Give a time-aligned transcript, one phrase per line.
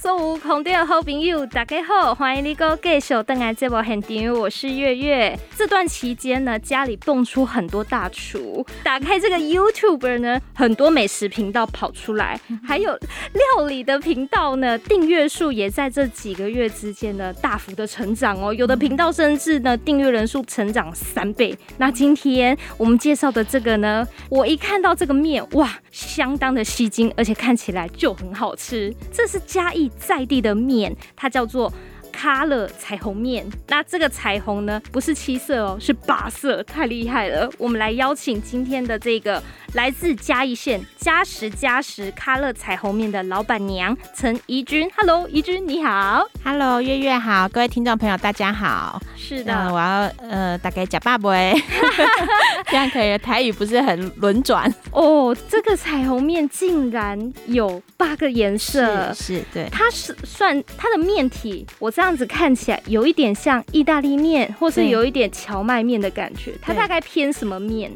[0.00, 5.36] 所有空中的好朋友，大家好，欢迎你哥继续登来这部现场，我是月月。
[5.56, 18.54] 这段期间呢，家里蹦出很多大厨，打开这个 YouTuber 呢，很多美食频道跑出来，还有料理的频道呢，订阅数也在这几个月之间呢大幅的成长哦。
[18.54, 21.58] 有的频道甚至呢订阅人数成长三倍。
[21.76, 28.94] 那今天我们介绍的这个呢，我一看到这个面，哇，相当的吸睛，而且看起来就很好吃。
[29.10, 31.72] 这是嘉义在地的面，它叫做
[32.18, 33.48] 咖乐彩虹面。
[33.68, 37.48] 那这个彩虹呢，不是七色哦，是八色，太厉害了。
[37.58, 39.40] 我们来邀请今天的这个
[39.74, 44.90] 来自嘉义县嘉实嘉实咖乐彩虹面的老板娘陈怡君。
[44.96, 46.26] Hello，怡君你好。
[46.44, 49.00] Hello，月月好，各位听众朋友大家好。
[49.16, 51.30] 是的，呃、我要呃大概假爸爸，
[52.68, 53.16] 这样可以。
[53.18, 55.36] 台语不是很轮转哦。
[55.48, 59.68] 这个彩虹面竟然有八个颜色，是，是对。
[59.70, 66.54] 它是算它的面体，我这样子看起来有一点像意大利面，或是有一点荞麦面的感觉。
[66.60, 67.90] 它大概偏什么面？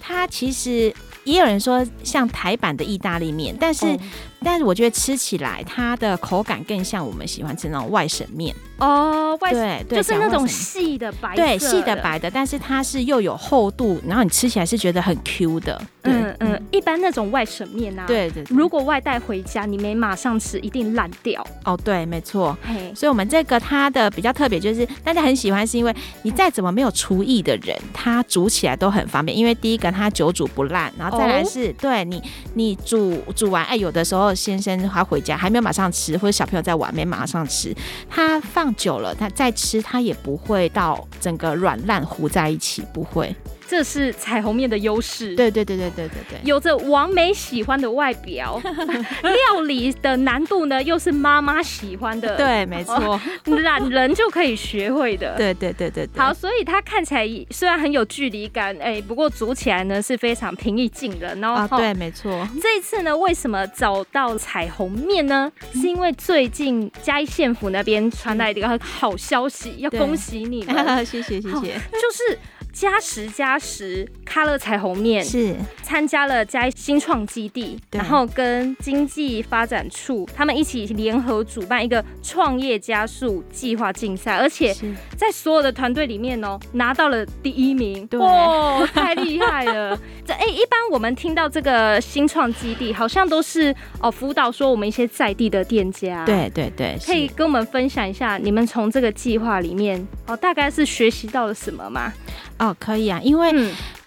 [0.00, 0.92] 它其实
[1.24, 3.98] 也有人说像台版的意大利面，但是、哦、
[4.42, 8.54] 但是我觉得吃起来它的口感更像我们喜欢吃那种外省面。
[8.78, 15.80] 哦，外对，对，就是那种细的白的，对，细的白的，但是它是又有厚度，然后你吃起来是觉得很 Q 的。
[16.02, 21.46] 对嗯嗯，一般那种外省面啊，对，对对，如果外带回家，你没马上吃，一定烂掉。
[21.64, 22.56] 哦，对，没错。
[22.60, 29.38] 嘿，所以我们这个它的比较特别，就是大家很喜欢，是因为你再怎么没有厨艺的人，他煮起来都很方便。
[29.38, 32.22] 因为第一个它久煮不烂，然后再来是、哦、对你
[32.54, 37.74] 你煮煮完，哎，有的时候先生他回家还没有马上吃，或者小朋友在玩没马上吃，
[38.10, 38.70] 他放。
[38.74, 43.32] 久了，他再吃他也不会到整个软烂糊在一起，不会。
[43.72, 45.34] 这是彩虹面的优势。
[45.34, 48.60] 对对对对对对对，有着王美喜欢的外表，
[49.24, 52.36] 料理的难度呢又是妈妈喜欢的。
[52.36, 55.34] 对，没错，懒人就可以学会的。
[55.38, 61.40] 对对对对，好，所以它看起来虽然很有距离感，哎，不过煮起来呢是非常平易近人。
[61.40, 62.46] 然后，哦，对，没错。
[62.60, 65.50] 这一次呢，为什么找到彩虹面呢？
[65.72, 71.06] 是因为最近嘉义县府那边传来一个好消息，要恭喜你们。
[71.06, 72.38] 谢 谢谢谢，就是。
[72.72, 75.54] 加时加时咖乐彩虹面是。
[75.82, 84.74] 参加了嘉义新创基地，然后跟经济发展处他们一起联合主办一个创业加速计划竞赛，而且
[85.18, 89.94] 在所有的团队里面哦，拿到了第一名，哇，太厉害了！
[90.24, 102.10] 这哎，一般我们听到这个新创基地，好像都是哦辅导说我们一些在地的店家，对对对，可以跟我们分享一下你们从这个计划里面哦，大概是学习到了什么吗？
[102.58, 103.52] 哦，可以啊，因为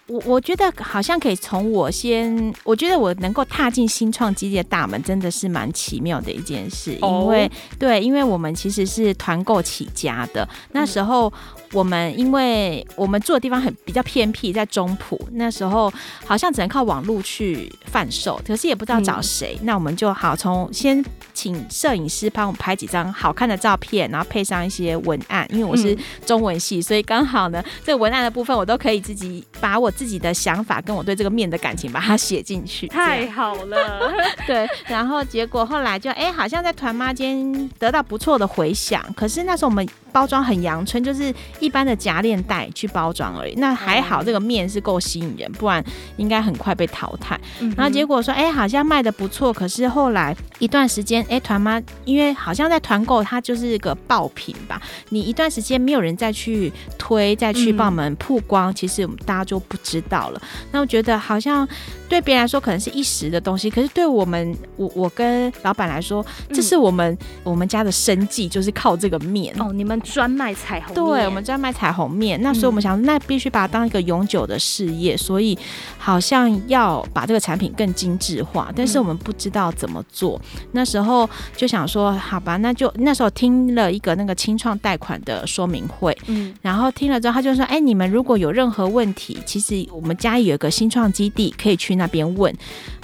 [0.07, 6.97] 我我觉得好像可以从我先，我觉得我能够踏进新创基地的大门，真的是蛮奇妙的一件事。
[7.01, 11.31] 哦、因为对，因为我们其实是团购起家的，那时候。
[11.75, 15.91] 我们因为我们住的地方很比较偏僻，在中埔，那时候
[16.25, 19.57] 好像只能靠网络去贩售，可是也不知道找谁。
[19.59, 21.03] 嗯、那我们就好从先
[21.33, 25.45] 请摄影师帮我们拍几张好看的照片，然后配上一些文案。
[25.51, 32.87] 因为我是中文系，嗯、所以刚好呢，这个文案的部分我都可以自己把我自己的想法跟我对这个面的感情把它写进去。
[32.87, 34.13] 太好了，
[34.47, 34.65] 对。
[34.87, 39.03] 然后结果后来就哎，好像在团妈间得到不错的回响。
[39.13, 39.85] 可是那时候我们
[40.15, 41.25] 包装很阳春，就是。
[41.59, 45.83] 一般的夹链袋去包装而已，那还好，这个面是够吸引人，不然
[46.17, 47.39] 应该很快被淘汰。
[47.59, 60.41] 嗯、然后结果说，哎、欸，好像卖的不错，可是后来一段时间，哎、欸，团妈因为好像在团购，它就是一个爆品吧，你一段时间没有人再去推，再去帮我们曝光，嗯、其实我们大家就不知道了。
[60.71, 61.67] 那我觉得好像
[62.07, 69.55] 对别人来说可能是一时的东西，可是对我们，我我跟老板来说，这是我们、嗯、我们家的生计，就是靠这个面。
[69.59, 70.95] 哦，你们专卖彩虹面？
[70.95, 71.55] 对，我们专。
[71.65, 75.57] 卖彩虹面，那时候我们想，那必须把它当一个永久的事业，所以
[75.97, 80.39] 好像要把这个产品更精致化，但是我们不知道怎么做。
[80.73, 92.53] 那时候就想说，好吧，那就那时候听了一个那个清创贷款的说明会，嗯，然后听了之后，他就说，哎，你们如果有任何问题，其实我们家有一个新创基地，可以去那边问。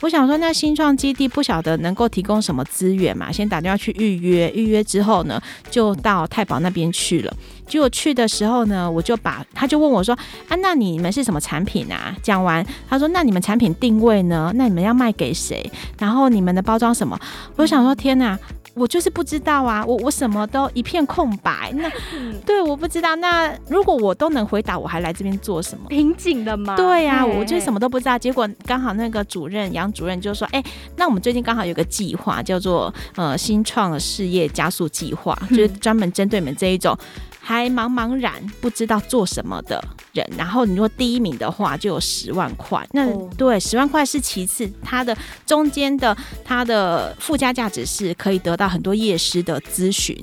[0.01, 7.33] 我想说，那新创基地不晓得能够提供什么资源嘛，先打电话去预约，预约之后呢，就到太保那边去了。
[7.67, 10.13] 结果去的时候呢，我就把他就问我说
[10.49, 14.51] ：“啊，那你们是什么产品啊？”讲完，他说：“那你们产品定位呢？
[14.55, 15.71] 那你们要卖给谁？
[15.97, 17.17] 然后你们的包装什么？”
[17.55, 18.37] 我想说：“天哪！”
[18.73, 21.71] 我就是不知道啊，我我什么都一片空白。
[21.75, 23.15] 那、嗯、对，我不知道。
[23.17, 25.87] 那如果我都能回答，我还来这边做什么？
[25.89, 26.75] 瓶颈的吗？
[26.77, 28.17] 对呀、啊，我就什么都不知道。
[28.17, 36.97] 结果刚好那个主任杨主任就说：“哎、欸，那我们最近刚好有个计划，叫做呃新创事业加速计划，就是专门针对你们这一种。”
[37.43, 39.83] 还茫茫然不知道做什么的
[40.13, 43.35] 人，然后你说第一名的话就有十万块，那、oh.
[43.35, 46.15] 对十万块是其次，它的中间的
[46.45, 50.15] 它的附加价值是可以得到很多业师的咨询。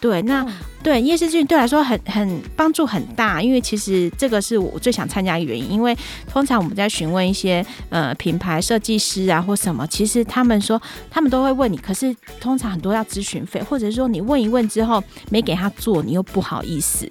[0.00, 0.50] 对，那、oh.
[0.82, 5.94] 对业师咨询对来说很很帮助很大，因为其实这个是我最想参加的原因，因为
[6.26, 10.80] 通常我们在询问一些呃品牌设计师啊或什么，其实他们说
[11.10, 17.06] 他们都会问你，可是通常很多要咨询费，或者是说你问一问之后没给他做，你又不好意思。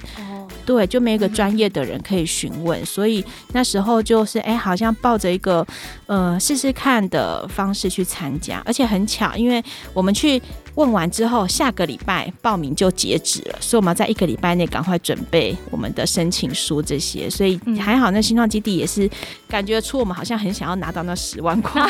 [0.66, 5.66] 对，就没有一个专业的人可以询问，所以那时候就是哎，好像抱着一个
[6.06, 9.64] 呃试试看的方式去参加，而且很巧，因为
[9.94, 10.40] 我们去
[10.80, 19.10] 问完之后，下个礼拜报名就截止了，所以我们要在一个礼拜内赶快准备我们的申请书这些，所以还好，那新创基地也是
[19.50, 21.82] 感觉出我们好像很想要拿到那十万块，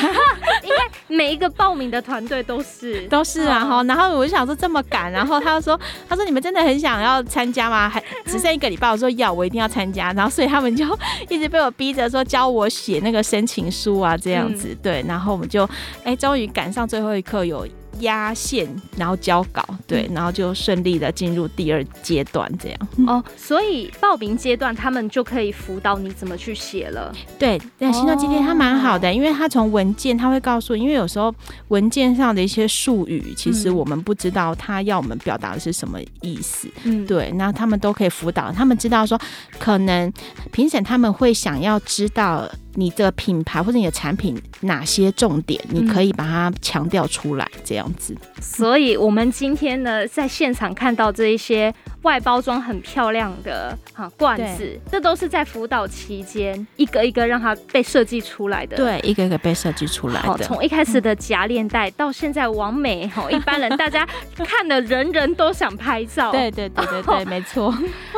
[0.64, 0.76] 因为
[1.08, 7.88] 每一个报名的团队都是都是啊哈， 然后我就想说这么赶，然后他就说他说你们真的很想要参加吗？
[7.88, 8.70] 还只剩一个。
[8.70, 10.86] 礼拜我说要，我一定要参加，然后所以他们就
[11.28, 15.68] 一直被我逼着说教我写那个申请书啊，这样子、嗯、对，然后我们就
[16.04, 17.68] 哎，终于赶上最后一刻有。
[18.00, 18.68] 压线，
[18.98, 22.80] 然后交稿，对，然后就顺利的进入第二阶段，这样。
[23.08, 27.14] 哦，所以报名阶段他们就可以辅导你怎么去写了。
[27.38, 31.34] 对，那新创基地他蛮好的，因为他从文件他会告诉，因为有时候
[31.70, 36.70] 文件上的一些术语，其实我们不知道他要我们表达的是什么意思。
[36.84, 39.20] 嗯，对，那他们都可以辅导，他们知道说，
[39.58, 40.12] 可能
[40.52, 42.50] 评审他们会想要知道。
[42.80, 48.16] 你的品牌或者你的产品哪些重点，你可以把它强调出来，这样子。
[48.40, 51.74] 所以，我们今天呢，在现场看到这一些
[52.04, 58.78] 外包装很漂亮的哈罐子，这都是在辅导期间一个一个让它被设计出来的。
[58.78, 60.38] 对，一个一个被设计出来的。
[60.46, 64.08] 从一开始的夹链袋到现在完美哈，一般人大家
[64.38, 66.32] 看的人人都想拍照。
[66.32, 67.74] 对对对对对， 没错。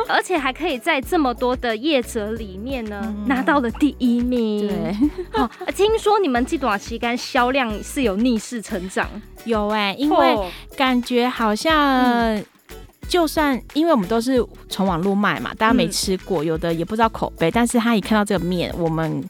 [0.08, 4.68] 而且还可以在这么多的业者里面呢，拿到了第一名。
[4.68, 4.96] 对，
[5.38, 9.08] 好，听说你们这段期间销量是有逆势成长，
[9.44, 10.36] 有哎、欸，因为
[10.76, 12.40] 感觉好像
[13.12, 19.22] 就算因为我们都是从网络卖嘛，大家没吃过，有的也不知道口碑，但是他一看到这个面，我们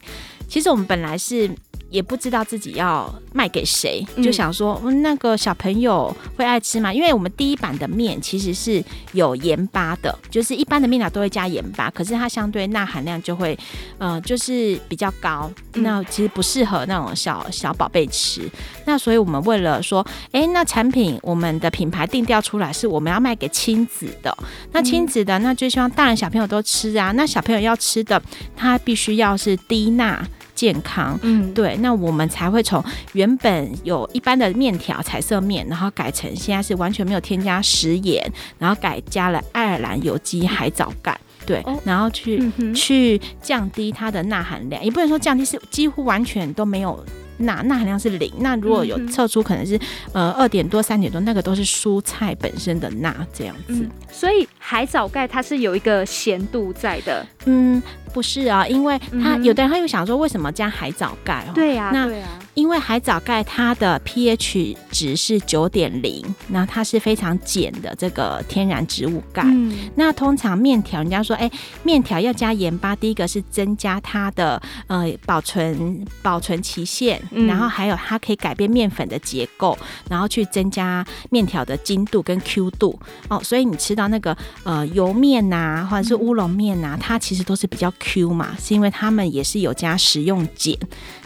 [0.47, 1.51] 其实我们本来是。
[1.93, 6.91] 也不知道自己要卖给谁，就想说，嗯，那个小朋友会爱吃吗？
[6.91, 13.55] 因为我们第一版的面其实是有盐巴的，就是一般的面条都会加盐巴，可是它相对钠含量就会，
[13.99, 15.51] 呃，就是比较高。
[15.73, 18.49] 那其实不适合那种小小宝贝吃。
[18.85, 24.35] 那所以我们为了说，哎、欸，那产品我们的品牌定调出来是我们要卖给亲子的，
[24.71, 27.11] 那亲子的那就希望大人小朋友都吃啊。
[27.11, 28.19] 那小朋友要吃的，
[28.55, 30.25] 它必须要是低钠。
[30.63, 32.81] 健康，嗯，对，那我们才会从
[33.11, 38.25] 原本有一般的面条彩色面，然后改成现在是完全没有添加食盐，
[38.57, 46.97] 然后改加了爱尔兰有机海藻钙，对，然后去、嗯、去降低它的钠含量，也不能说降低，是几乎完全都没有。
[47.37, 49.77] 钠钠含量是零，那如果有测出可能是
[50.13, 53.73] 呃二点多三点多，那个都是蔬菜本身的钠这样子。
[53.73, 57.25] 嗯，所以海藻钙它是有一个咸度在的。
[57.45, 57.81] 嗯，
[58.13, 61.43] 不是啊，因为他有的人他又想说为什么加海藻钙？
[61.53, 62.07] 对呀，那
[62.53, 69.43] 因为海藻钙它的 pH 值是九点零，那它是非常碱的这个天然植物钙。
[69.45, 71.49] 嗯，那通常面条人家说，哎，
[71.83, 77.21] 面条要加盐巴，第一个是增加它的呃保存保存期限。
[77.47, 79.77] 然后还有它可以改变面粉的结构，
[80.09, 90.77] 然后去增加面条的筋度跟 Q 度哦，所以你吃到那个呃油面呐、啊，或者是乌龙面呐、啊，它其实都是比较 Q 嘛，是因为它们也是有加食用碱。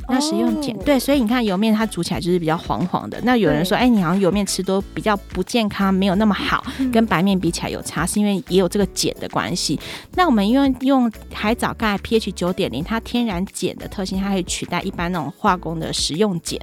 [0.10, 3.19] 那食用碱对，所以你看油面它煮起来就是比较黄黄的。
[3.24, 9.79] 那有人说，哎，你好像油面吃都比较不健康，没有那么好，跟白面比起来有差，是因为也有这个碱的关系。
[10.15, 16.59] 那我们因为用海藻钙 pH 九点零，它天然碱的特性，它可以取代一般那种化工的食用碱。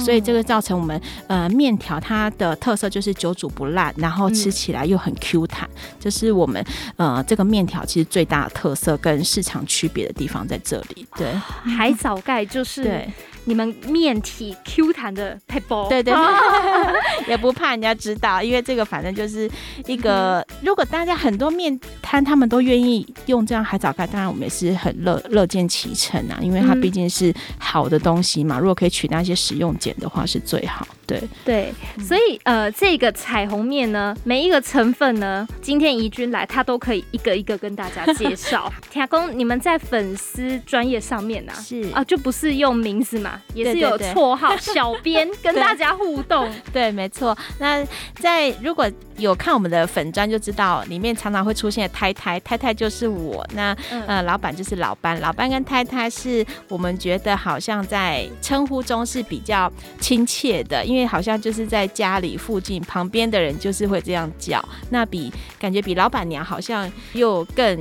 [0.00, 5.68] 所以这个造成我们呃面条它的特色就是久煮不烂，然后吃起来又很 Q 弹，
[6.00, 6.64] 这是我们
[6.96, 11.06] 呃这个面条其实最大的特色跟市场区别的地方在这里。
[11.16, 11.30] 对，
[11.62, 13.08] 海藻钙就是对。
[13.46, 19.50] 你们面体 Q 弹的配包，对对对， 也不怕人家知道，因为这个反正就是
[19.86, 28.58] 一个，如果大家很多面摊他们都愿意用这样海藻盖，当然我们也是很乐乐见其成啊，因为它毕竟是好的东西嘛。
[28.58, 30.86] 如果可以取代一些食用碱的话，是最好。
[31.06, 38.72] 对对，所以呃，这个彩虹面呢，每一个成分呢，今天怡君来，他都可以一个一个跟大家介绍。
[38.90, 46.48] 天公，你们在粉丝专业上面呢、啊，是啊，就不是用名字嘛，也是有绰号 小编 跟大家互动。
[46.72, 47.36] 对， 对，没错。
[47.58, 47.82] 那
[48.16, 53.46] 在如果有看我们的粉砖就知道，里面常常会出现太太，太太就是我。
[53.54, 53.74] 那
[54.06, 61.06] 呃，老板就是老班，老班跟太太是我们觉得好像在称呼中是比较亲切的，因为。
[61.06, 67.80] 好像就是在家里附近旁边的人就是会这样叫，那比感觉比老板娘好像又更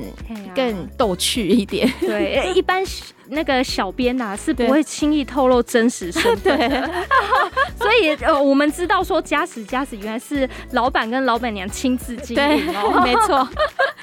[0.56, 1.92] 更逗趣一点。
[2.00, 2.84] 对，一般
[3.30, 6.58] 那个小编呐是不会轻易透露真实身份。
[6.70, 6.90] 的，
[7.78, 13.48] 所以呃，我们知道说假使假使原来是老板跟老板娘亲自经营哦，没错，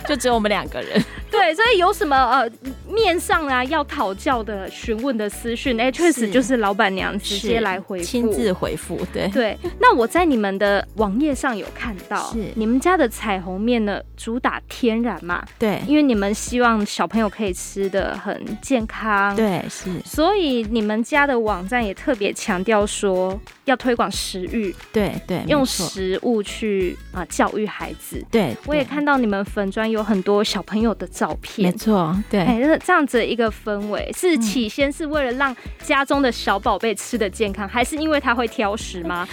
[0.06, 1.02] 就只有我们两个人。
[1.30, 2.50] 对，所以有什么呃
[2.92, 8.98] 面上啊要讨教的询问的私讯，哎，确实就是老板娘直接来回复，亲自回复。
[9.12, 15.44] 对对，那我在你们的网页上有看到，是你们家的彩虹面呢，主打天然嘛？
[15.58, 19.34] 对，因为你们希望小朋友可以吃的很健康。
[19.34, 19.90] 对，是。
[20.04, 24.74] 所以你们家的网站也特别强调说要推广食育。
[24.92, 28.24] 对对，用食物去啊、呃、教育孩子。
[28.30, 31.70] 对，我也看到你们粉砖有很多小朋友的照片。
[31.70, 32.40] 没错，对。
[32.40, 35.54] 哎，那这样子的一个氛围，是起先是为了让
[35.84, 39.26] 家中的小宝贝吃的健康，还是因为他会挑食吗？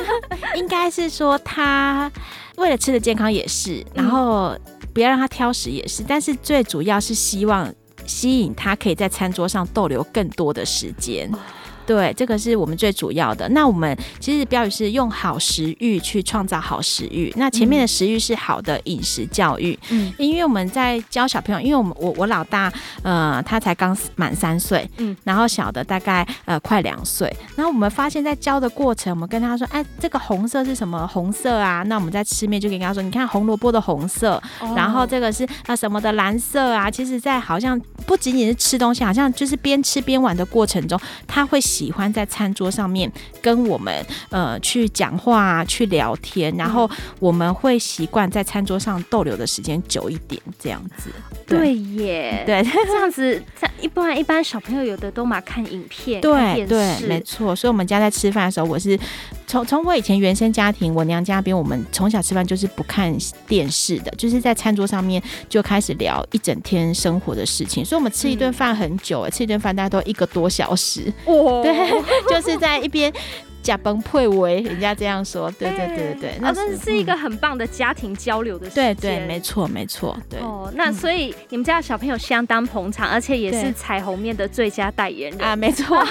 [0.54, 2.10] 应该是说他
[2.56, 4.56] 为了吃的健康也是，然后
[4.92, 7.72] 不要让他挑食也是，但是最主要是希望
[8.06, 11.30] 吸引他可以在餐桌上逗留更多的时间。
[11.90, 13.48] 对，这个是我们最主要的。
[13.48, 17.32] 那我们其实标语是用好食欲去创造好食欲。
[17.36, 27.28] 那前面的食欲是好的饮食教育，嗯，因为我们在教小朋友，因为我们我我老大呃他才刚满三岁，嗯，然后小的大概呃快两岁。
[27.56, 31.82] 然后我们发现，在教的过程，我们跟他说，哎，这个红色是什么红色啊？
[31.88, 36.88] 那我们在吃面就可以跟他说，你看红萝卜的红色，哦、然后这个是啊什么的蓝色啊。
[36.88, 41.58] 其实，在好像不仅仅是吃东西，好像就是边吃边玩的过程中，他会。
[41.80, 43.10] 喜欢在餐桌上面
[43.40, 51.10] 跟我们呃去讲话、去聊天，然后我们会习惯在餐桌上逗留的时间久一点，这样子。
[51.46, 53.42] 对，对耶，对， 这样子，
[53.80, 57.56] 一般一般小朋友有的都嘛看影片，对对，没错。
[57.56, 58.98] 所以我们家在吃饭的时候，我是
[59.50, 63.12] 从从我以前原生家庭，我娘家边，我们从小吃饭就是不看
[63.48, 67.84] 电视的，就是在餐桌上面就开始聊一整天生活的事情。
[67.84, 71.12] 所以我们吃一顿饭很久，嗯、吃一顿饭大概都一个多小时。
[71.24, 71.62] 哦。
[71.64, 71.90] 对，
[72.30, 73.12] 就是在一边
[73.62, 78.94] 假崩配为，人家这样说，对对对对对，那真是一个很棒的家庭交流的时间。
[78.96, 80.40] 对对，没错没错，对。
[80.40, 86.02] 哦，那所以你们家的小朋友相当捧场，而且也是彩虹面的最佳代言人啊，没错。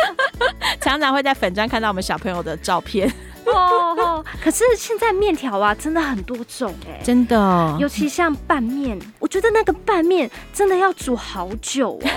[0.80, 3.12] 常常会在粉砖看到我们小朋友的照片。
[3.46, 12.08] 哦，可是现在面条啊，真的很多种哎，真的，尤其像拌面，我觉得那个拌面真的要煮好久哦。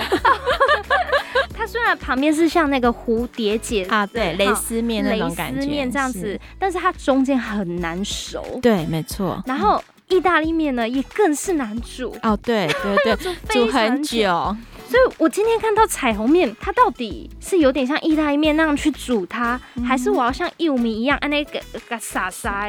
[1.54, 8.60] 它虽然旁边是像那个蝴蝶结啊，对，蕾丝面那种感觉，蕾丝面这样子，是但是它中间很难熟。
[8.62, 9.44] 对，没错。
[9.46, 12.16] 然后意大利面呢，也更是难煮。
[12.24, 14.56] 哦，对对对， 煮很久。
[14.90, 22.68] 所以我今天看到彩虹面，它到底是有点像意大利面那样去煮它，嗯、还是我要像玉米一样按那个个撒撒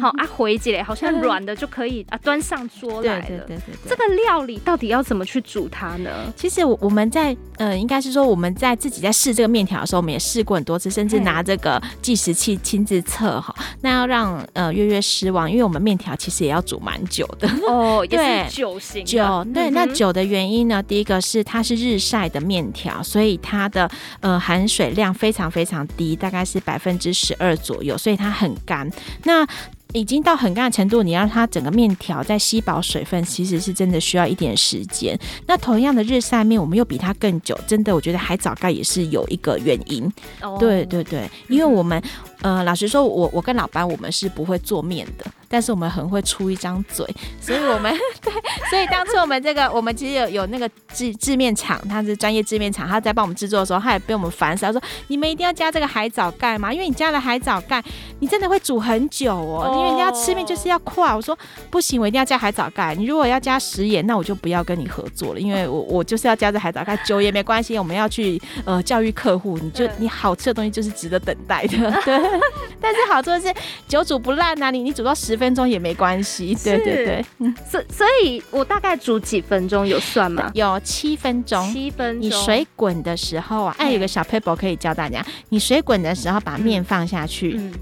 [0.00, 3.26] 好啊回起来，好像软的就可以啊端上桌来了。
[3.26, 6.10] 对对对对，这个料理到底要怎么去煮它呢？
[6.34, 13.54] 其实我我们在呃，应该是说我们在自己在试这个面条的时候，我们也试过很多次，甚至拿这个计时器亲自测哈。
[13.82, 19.44] 那要让呃月月失望，因为我们面条其实也要煮蛮久的哦，也是酒型酒。
[19.52, 21.57] 对，那酒的原因呢，第一个是它。
[21.58, 28.88] 它是日晒的面条，所以它的呃含水量非常非常低，大概是百分之十二左右，所以它很干。
[29.24, 29.44] 那
[29.92, 35.18] 已经到很干的程度，你让它整个面条再吸饱水分，其实是真的需要一点时间。
[35.48, 40.08] 那同样的日晒面，我们又比它更久，真的，我觉得海藻盖也是有一个原因。
[40.42, 42.00] 哦，对对对，因为我们
[42.42, 45.24] 呃，老实说，我我跟老班我们是不会做面的。
[45.50, 47.06] 但是我们很会出一张嘴，
[47.40, 47.90] 所以我们
[48.20, 48.30] 对，
[48.68, 56.70] 所以当初我们这个我们其实有有那个制制面厂，他是专业制面厂，他在帮我们制作的时候，他也被我们烦死，他说你们一定要加这个海藻钙吗？
[56.70, 57.82] 因为你加了海藻钙，
[58.20, 61.14] 你真的会煮很久哦，因为人家吃面就是要快。
[61.14, 61.34] 我说
[61.70, 62.94] 不行，我一定要加海藻钙。
[62.94, 67.78] 你如果要加食盐，那我就不要跟你合作了，因为我我就是要加这海藻钙，久也没关系。
[67.78, 72.27] 我们要去呃教育客户，你就你好吃的东西就是值得等待的，对。
[72.80, 73.52] 但是好处是
[73.86, 77.24] 久煮不烂啊，你你煮到十分钟也没关系，对对对。
[77.68, 80.50] 所所以，我大概煮几分钟有算吗？
[80.54, 81.72] 有七分钟。
[81.72, 82.22] 七分钟。
[82.22, 87.54] 你水滚的时候啊，哎，有个小 paper 可以教大家，你水滚的时候把面放下去。
[87.56, 87.72] 嗯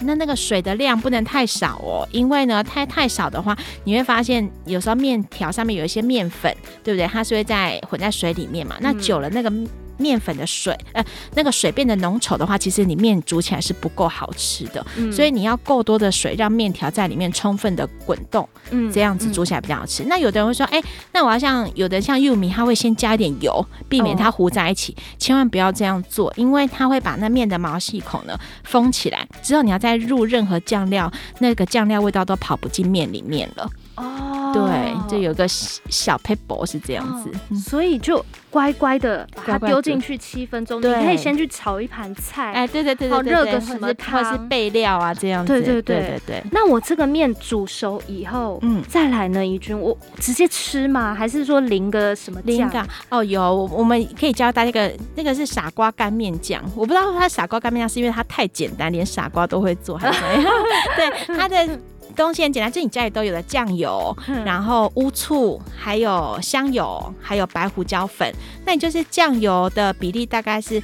[0.00, 7.06] 那那个水的量不能太少哦，因为呢，太太少的话，你会发现有时候面条上面有一些面粉，对不对？
[7.06, 8.74] 它是会在混在水里面嘛。
[8.80, 9.52] 那久了那个。
[9.96, 14.84] 面粉的水，呃，那个水变得浓稠的话，其实你面煮起来是不够好吃的。
[14.96, 20.02] 嗯，所以你要够多的水，让面条在里面充分的滚动，嗯，这样子煮起来比较好吃。
[20.04, 20.82] 嗯，那有的人会说，哎，
[21.12, 24.92] 那我要像有的像玉米，他会先加一点油，避免它糊在一起。
[24.92, 29.26] 哦，千万不要这样做，因为它会把那面的毛细孔呢封起来。
[29.42, 33.70] 之后你要再入任何酱料，那个酱料味道都跑不进面里面了。
[33.96, 38.24] 哦，对，就有个小 paper 是这样子，哦，所以就。
[38.54, 45.52] 乖乖的把它丢进去七分钟，你可以先去炒一盘菜，哎，对对对，好热个什么汤，或是备料啊，这样子。
[45.52, 46.42] 对对对对对对。
[46.52, 51.12] 那我这个面煮熟以后，嗯，再来呢，怡君，我直接吃吗？
[51.12, 52.86] 还是说淋个什么酱？
[53.10, 56.62] 哦，有，我们可以教大家一个，那个是傻瓜干面酱。
[56.76, 60.52] 我不知道它傻瓜干面酱是因为它太简单，连傻瓜都会做，还是怎么样？
[60.96, 61.80] 对，它的。
[62.16, 68.32] 东西很简单，就你家里都有的酱油，嗯、然后乌醋，还有香油，还有白胡椒粉。
[68.64, 70.82] 那你就是酱油的比例大概是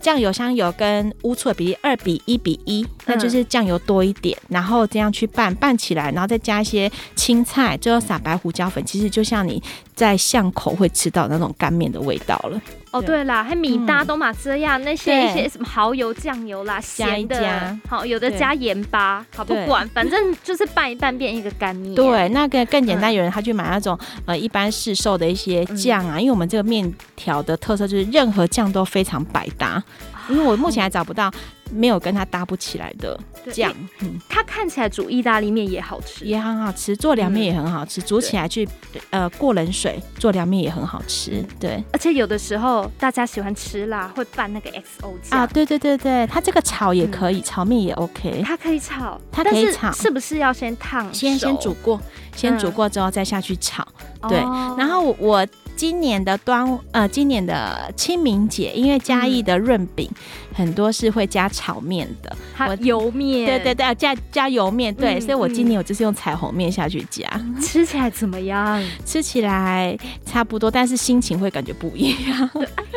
[0.00, 9.62] 酱油、香油跟乌醋的比例二比一比一，那就是酱油多一点，然后这样去拌拌起来，然后再加一些青菜，最后撒白胡椒粉，其实就像你
[9.94, 12.60] 在巷口会吃到那种干面的味道了。
[12.90, 21.94] 哦，对啦，还米搭东马这样，那些一些什么蚝油、酱油啦，咸的，好，有的加盐巴，好，不管，反正就是拌一拌变一个干 面。
[21.94, 29.82] 对，那个更简单，有人他去买那种呃一般市售的一些酱啊，因为我们这个面条的特色就是任何酱都非常百搭，
[30.28, 31.30] 因为我目前还找不到。
[31.72, 33.18] 没有跟它搭不起来的
[33.52, 38.68] 酱，嗯，它看起来煮意大利面也好吃，也很好吃，做凉面也很好吃，嗯、煮起来去
[39.10, 41.82] 呃过冷水做凉面也很好吃，对。
[41.92, 45.40] 而且有的时候大家喜欢吃辣，会拌那个 XO 酱。
[45.40, 51.12] 啊，对对对对，它这个炒也可以，嗯、炒面也 OK，它可以炒，它可以炒，是，是不是要先烫？
[51.12, 52.00] 先先煮过，
[52.34, 53.86] 先煮过之后再下去炒，
[54.22, 54.38] 嗯、对。
[54.76, 55.46] 然后我。
[55.80, 60.16] 今年的端呃，今年的清明节，因为嘉义的润饼、嗯、
[60.52, 67.26] 很多是会加炒面的，我油面，对对对，加加油面，对，嗯、所以我今年我就是用彩虹面下去加，
[67.62, 68.78] 吃起来怎么样？
[69.06, 72.50] 吃起来差不多，但是心情会感觉不一样。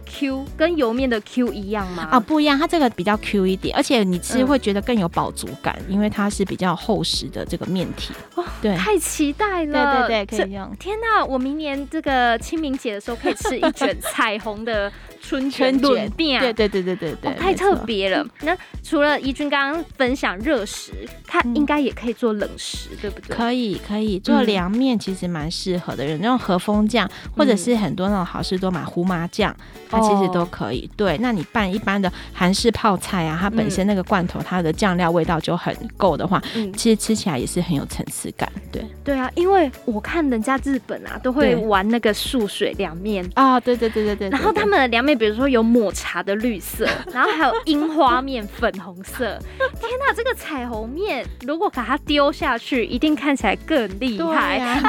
[0.00, 2.08] Q 跟油面的 Q 一样吗？
[2.10, 8.12] 啊、哦，不一样，它这个比较 Q 一点，而且你吃会觉得更有饱足感，嗯、因为它是比较厚实的这个面体。
[8.34, 10.76] 哦，对，太期待了，对对对，可以用。
[10.76, 14.92] 天哪，我明年这个清明节的时候可以吃一卷彩虹的。
[15.26, 16.06] 春卷，对
[16.52, 18.22] 对对对对对，哦、太特别了。
[18.42, 20.92] 那除了怡君刚刚分享热食，
[21.26, 23.34] 它应该也可以做冷食，嗯、对不对？
[23.34, 26.04] 可以，可以做凉面，其实蛮适合的。
[26.04, 30.88] 有那种和风酱，或者是很多那种好事多买胡麻酱，嗯、它其实都可以。
[30.96, 38.50] 对，那你拌一般的韩式泡菜啊，它本身那个罐头它的酱料味道就很够的话，嗯、其实吃起来也是很有层次感。
[38.70, 45.14] 对，对啊，因为我看人家日本啊，都会玩那个素水凉面啊，对对对对对，然后他们的凉面。
[45.14, 49.38] 比如说有抹茶的绿色， 然后还有樱花面粉红色。
[49.78, 54.58] 天哪，这个彩虹面如果把它丢下去，一定看起来更厉害。
[54.58, 54.82] 对啊，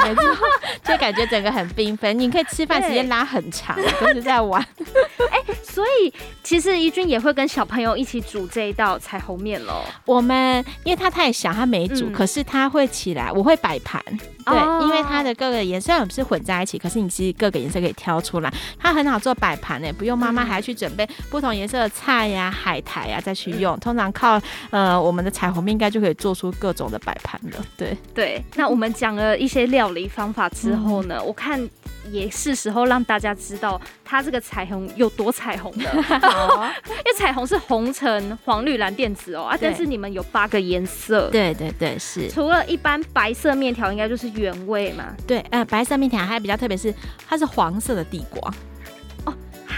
[0.82, 2.18] 就感觉整个很缤纷。
[2.18, 4.60] 你可以吃饭时间拉很长，都是在玩。
[5.30, 9.82] 哎、欸，所以其实怡君也会跟小朋友一起煮这一道彩虹面喽。
[10.04, 14.02] 我们因为它太小，它没煮，嗯、可是它会起来，我会摆盘。
[14.44, 23.78] 对，哦、因为它的各个颜色我们是混在一起，可是你其实各个颜色可以挑出来，它很好做摆盘呢，不用妈妈还要去准备不同颜色的菜呀、啊、海苔呀、啊、再去用。
[23.80, 27.64] 通常靠呃我们的彩虹面应该就可以做出各种的摆盘了。
[27.76, 31.68] 对对，那我们讲了一些料理方法之后呢，嗯、我看
[32.10, 36.02] 也是时候让大家知道它这个彩虹有多彩虹的。
[36.20, 41.28] 好 因为彩虹是红橙黄绿蓝靛紫哦啊，但是你们有八个颜色。
[41.30, 42.30] 对对对，是。
[42.30, 44.26] 除了一般白色面条，应该就是。
[44.36, 46.92] 原味嘛，对，呃，白色面条还比较特别，是
[47.26, 48.54] 它是黄色的地瓜，哦，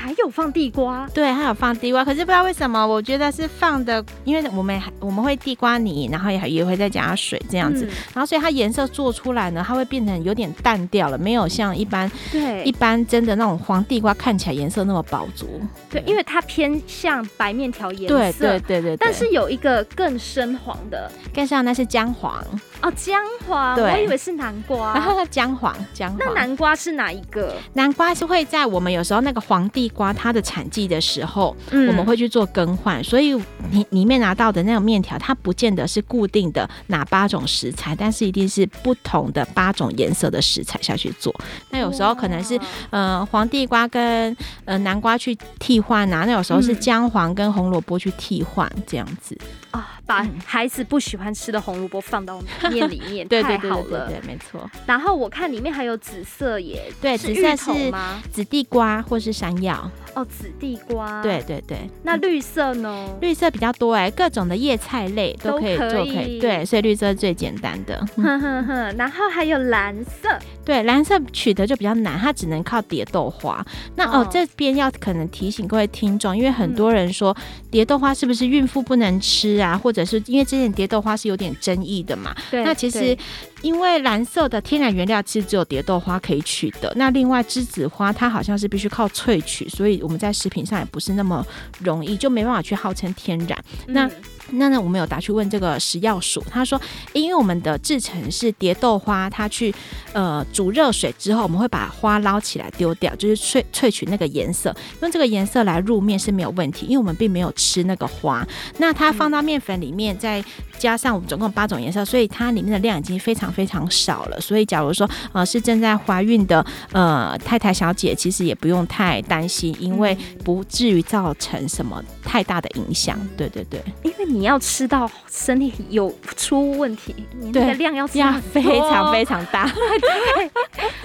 [0.08, 12.64] 还还有放地瓜，对，还有放地瓜，可是不知道为什么，我觉得是放的，因为我们还我们会地瓜泥，然后也也会再加水这样子，嗯、然后所以它颜色做出来呢，它会变成有点淡掉了，没有像一般对。
[12.64, 15.60] 一般真的那种黄地瓜看起来颜色那么饱足。
[15.90, 18.96] 对，因为它偏向白面条颜色，对对对对，对。
[18.96, 22.44] 但是有一个更深黄的，更像那是姜黄
[22.80, 24.94] 哦，姜黄，我以为是南瓜。
[24.94, 26.18] 然后姜黄，姜黄。
[26.20, 27.54] 那南瓜是哪一个？
[27.72, 33.34] 南瓜是会在我们有时候那个黄地瓜它的产季的时候，嗯、我们会去做更换，所以
[33.70, 41.34] 你里面拿到的那种面条，它不见得是固定的哪八种食材，但是一定是不同的八种颜色的食材下去做。
[41.70, 42.58] 那有时候可能是
[42.90, 49.36] 呃黄地瓜跟呃南瓜去替换啊，那有时候是姜黄跟红萝卜去替换这样子。
[49.70, 54.68] 啊，把孩子不喜欢吃的红萝卜放到面里面，对对对对，对，没错。
[54.86, 57.92] 然后我看里面还有紫色耶，对，紫色是
[58.32, 59.90] 紫地瓜或是山药。
[60.14, 61.78] 哦，紫地瓜，对对对。
[62.02, 63.08] 那绿色呢？
[63.20, 66.40] 绿色比较多哎，各种的叶菜类都可以做，可以。
[66.40, 68.04] 对，所以绿色是最简单的。
[68.16, 68.96] 哼哼哼。
[68.96, 70.28] 然后还有蓝色，
[70.64, 73.64] 对，蓝色取得就比较难，它只能靠蝶豆花。
[73.94, 77.36] 那哦，这边要可能提醒各位听众，因为很多人说
[77.70, 79.76] 蝶豆花是不是孕妇不能吃啊？
[79.76, 82.34] 或者是因为之前蝶豆花是有点争议的嘛？
[82.50, 82.64] 对。
[82.64, 83.14] 那其实
[83.60, 89.98] 因为蓝色的天然原料其实只有蝶豆花可以取得，那另外栀子花它好像是必须靠萃取，所以。
[90.08, 91.44] 我们在食品上也不是那么
[91.80, 93.58] 容易，就没办法去号称天然。
[93.88, 94.10] 嗯、那
[94.52, 96.80] 那呢，我们有打去问这个食药署，他说，
[97.12, 99.74] 因为我们的制成是蝶豆花，它去
[100.12, 108.46] 呃煮热水之后，我们会把花捞起来丢掉，就是萃萃取那个颜色，用这个颜色来入面是没有问题，因为我们并没有吃那个花。
[108.78, 110.42] 那它放到面粉里面，再
[110.78, 114.40] 加上我们总共八种颜色，所以它里面的量已经非常非常少了。
[114.40, 123.18] 所以假如说呃是正在怀孕的呃太太小姐，其实也不用太担心，因为不至于造成什么太大的影响。
[123.36, 129.64] 对对对，因为你要吃到身体有出问题，你那个量要要非常非常大。
[129.72, 130.50] 对，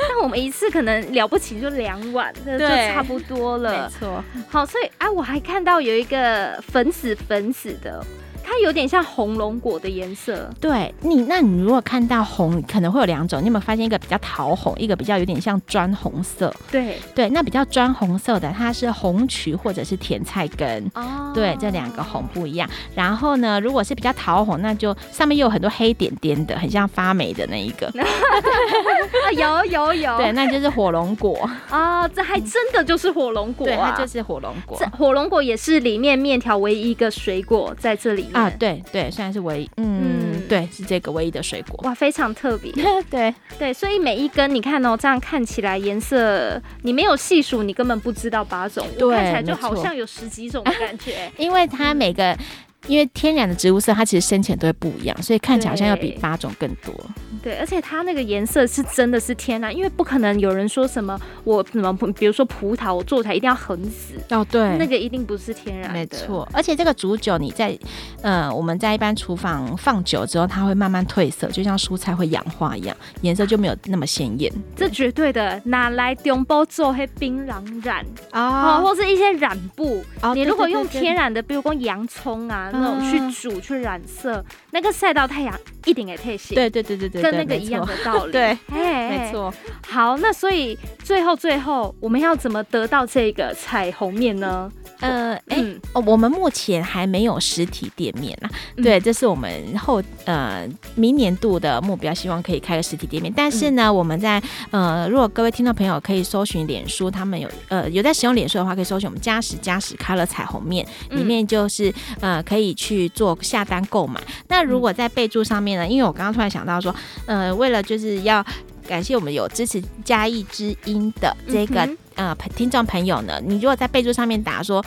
[0.09, 3.89] 那我们一次可能了不起就两碗，这就差不多了。
[3.89, 4.23] 没错。
[4.49, 8.05] 好，所以啊，我还看到有一个粉紫粉紫的。
[8.53, 16.53] 它有点像红龙果的颜色，对你，那你如果看到红，可能会有两种，你有没有发现一个比较桃红，一个比较有点像砖红色？
[16.71, 22.69] 对对，那比较砖红色的，它是红曲或者是甜菜根哦，对，这两个红不一样。
[22.93, 27.91] 然后呢，如果是比较桃红，那就上面又有很多黑点点的，很像发霉的那一个。
[29.35, 34.77] 有有有，对，那就是火龙果哦，这还真的就是火龙果，对，它就是火龙果。
[34.95, 38.35] 火龙果也是里面面条唯一一个水果在这里面。
[38.35, 38.83] 啊，对。
[38.91, 42.71] 对，虽然是唯一，嗯，嗯对，是这个唯一的水果，哇，非常特别，
[43.09, 43.33] 对。
[43.57, 52.37] 对，所以每一根你看哦，这样看起来颜色，你没有细数，你根本不知道八种，对，看起来就好像有十几种的感觉， 因为它每个。
[52.87, 56.93] 因为天然的植物色，它其实深浅都会不一样，所以看起来好像要比八种更多。
[57.41, 65.93] 对，而且它那个颜色是真的是天然，因为不可能有人说什么我什么，比如说葡萄，我做出来一定要很紫哦，对，那个一定不是天然的。
[65.93, 67.77] 没错，而且这个煮酒，你在
[68.21, 74.51] 呃我们在一般厨房放久之后，它会慢慢褪色，就像蔬菜会氧化一样，颜色就没有那么鲜艳。
[74.75, 80.03] 这绝对的，拿来中包做黑槟榔染啊、哦，或是一些染布。
[80.21, 82.71] 哦、你如果用天然的，比如说洋葱啊。
[82.73, 86.55] 那种去煮去染色，那个晒到太阳一点也退色。
[86.55, 88.31] 对对对对对，跟那个一样的道理。
[88.33, 89.53] 对，没错。
[89.87, 94.71] 好，那所以最后最后我们要怎么得到这个彩虹面呢？
[94.99, 98.49] 呃，哎、欸，哦、嗯，我们目前还没有实体店面啊。
[98.77, 103.31] 对，这是我们后呃明年度的目标，希望可以开个实体店面。
[103.35, 114.21] 但是呢，嗯、我们在呃，如果各位听众朋友可以搜寻脸书，他们有呃有在使用脸书的话，可以搜寻我们嘉实嘉实开了彩虹面，里面就是呃可以去做下单购买。
[114.47, 118.45] 那如果在备注上面呢，因为我刚刚突然想到说，呃，为了就是要。
[118.93, 124.85] 感谢我们有支持嘉义之音的这个、嗯、呃听众朋友呢，你如果在备注上面打说。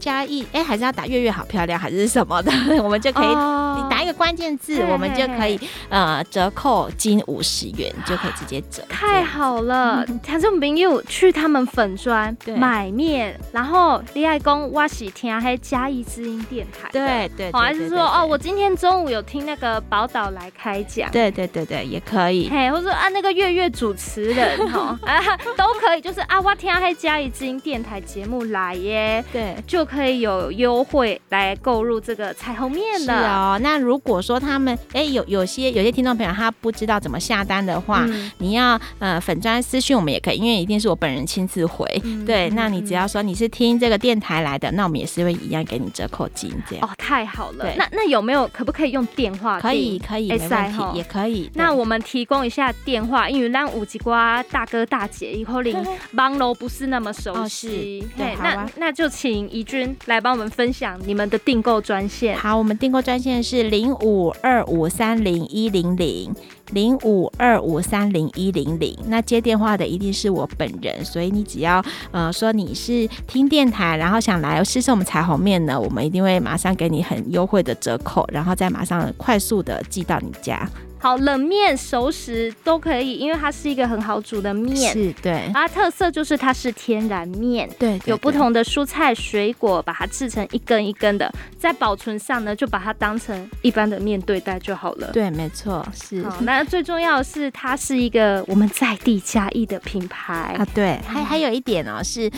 [0.00, 2.50] 加一哎，还是要打月月好漂亮还是什么的，
[2.82, 5.60] 我们就可以，你打一个关键字，我们就可以
[5.90, 8.82] 呃折扣金五十元，就可以直接折。
[8.88, 25.20] 太好了，听众朋友去他们粉砖买面，然后李爱公我喜听还嘉义之音电台，对对，还是说哦，我今天中午有听那个宝岛来开讲，对对对对，也可以，嘿，或者说啊那个月月主持人哈 啊
[25.58, 29.86] 都可以，就是啊我听还嘉义之音电台节目来耶，对，就。
[29.90, 33.12] 可以有优惠来购入这个彩虹面的。
[33.12, 41.84] 是哦，那如如果说他们哎、欸、有有些有些听众朋友他不知道怎么下单的话，嗯、你要呃粉专私讯我们也可以，因为一定是我本人亲自回。
[42.04, 46.88] 嗯、对，那你只要说你是听这个电台来的，那我们也是会一样给你折扣金这样。
[46.88, 47.66] 哦，太好了。
[47.76, 49.60] 那那有没有可不可以用电话？
[49.60, 51.50] 可以可以，没问题，也可以。
[51.54, 55.76] 那我们提供一下电话，因为让五吉瓜大哥大姐以后领
[56.14, 58.04] 帮楼不是那么熟悉。
[58.04, 59.64] 哦、对，那、啊、那就请怡
[60.06, 62.36] 来帮我们分享你们的订购专线。
[62.36, 66.34] 好，我们订购专线是零五二五三零一零零
[66.72, 68.96] 零五二五三零一零零。
[69.06, 80.68] 那接电话的一定是我本人，所以你只要呃说你是听电台，然后想来试试我们彩虹面呢，我们一定会马上给你很优惠的折扣，然后再马上快速的寄到你家。
[81.00, 84.92] 好，冷面、熟食都可以，因为它是一个很好煮的面。
[84.92, 85.50] 是，对。
[85.54, 95.10] 它特色就是它是天然面，对，有不同的蔬菜水果，把它制成一根一根的，在保存上呢，就把它当成一般的面对待就好了。
[95.12, 96.22] 对，没错，是。
[96.22, 100.66] 好，那最重要的是，它是一个我们在地嘉义的品牌啊。
[100.74, 102.30] 对，还还有一点哦，是。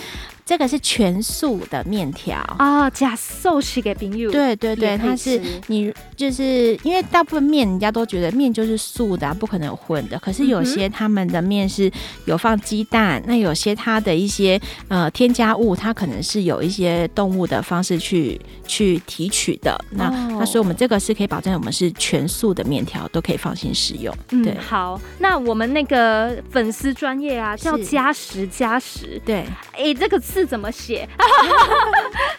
[0.52, 4.30] 这个是全素的面条啊，加寿司给朋友。
[4.30, 10.18] 对对对，它是你就是因为大部分面人家都觉得面就是素的，不可能有荤的。
[10.18, 11.90] 可是有些他们的面是
[12.26, 19.82] 有放鸡蛋，嗯、那有些它的一些呃添加物，它可能是有一些动物的方式去去提取的。
[19.92, 24.14] 那、哦、那所以我们这个是可以保证我们是全素的面条，都可以放心使用。
[24.28, 29.18] 对、嗯，好，那我们那个粉丝专业啊，叫加时加时。
[29.24, 30.20] 对，哎，这个。
[30.22, 31.08] 字怎么写？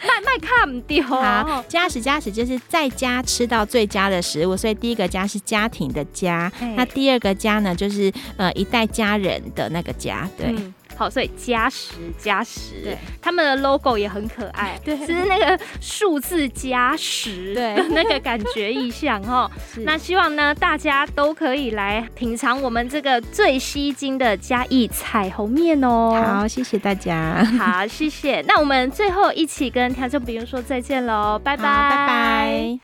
[0.03, 1.05] 卖卖看不掉。
[1.05, 10.47] 好，加食加食就是在家吃到最佳的食物，所以第一个家是家庭的家，那第二个家呢，就是呃一代家人的那个家，对。
[10.47, 19.49] 嗯好，所以加十加十，对，他们的 logo 也很可爱， 对，是那个数字加十的 那个感觉意象哦。
[19.85, 26.23] 那希望呢，大家都可以来品尝我们这个最吸睛的嘉义彩虹面哦。
[26.25, 27.43] 好，谢谢大家。
[27.59, 28.41] 好，谢谢。
[28.47, 32.79] 那我们最后一起跟听众朋友说再见喽，拜拜，拜拜。